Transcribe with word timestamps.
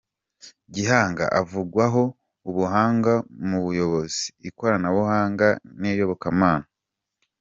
Gihanga 0.73 1.25
avugwaho 1.39 2.03
ubuhanga 2.49 3.13
mu 3.49 3.57
buyobozi, 3.65 4.23
ikoranabuhanga 4.49 5.47
n’iyobokamana. 5.79 6.65